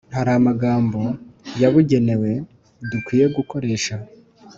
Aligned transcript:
hari 0.15 0.31
amagambo 0.39 0.99
yabugenewe 1.61 2.31
dukwiye 2.89 3.25
gukoresha 3.35 3.95